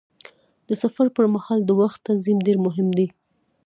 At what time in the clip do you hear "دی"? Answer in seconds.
2.97-3.07